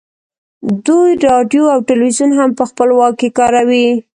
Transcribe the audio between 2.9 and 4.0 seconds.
واک کې کاروي